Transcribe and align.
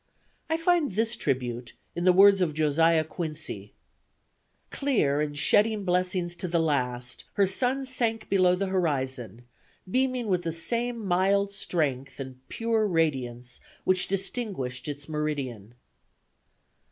I 0.49 0.57
find 0.57 0.93
this 0.93 1.15
tribute, 1.15 1.73
in 1.95 2.05
the 2.05 2.11
words 2.11 2.41
of 2.41 2.55
Josiah 2.55 3.03
Quincy: 3.03 3.75
"Clear 4.71 5.21
and 5.21 5.37
shedding 5.37 5.85
blessings 5.85 6.35
to 6.37 6.47
the 6.47 6.57
last, 6.57 7.25
her 7.33 7.45
sun 7.45 7.85
sank 7.85 8.27
below 8.27 8.55
the 8.55 8.65
horizon, 8.65 9.43
beaming 9.87 10.25
with 10.25 10.41
the 10.41 10.53
same 10.53 11.05
mild 11.05 11.51
strength 11.51 12.19
and 12.19 12.39
pure 12.49 12.87
radiance 12.87 13.59
which 13.83 14.07
distinguished 14.07 14.87
its 14.87 15.07
meridian." 15.07 15.75